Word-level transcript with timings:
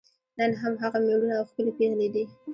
نن 0.39 0.51
هم 0.61 0.73
هغه 0.83 0.99
میړونه 1.05 1.33
او 1.39 1.45
ښکلي 1.49 1.71
پېغلې 1.77 2.07
دي. 2.13 2.23